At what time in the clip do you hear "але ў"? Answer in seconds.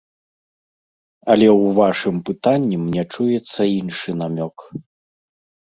1.33-1.65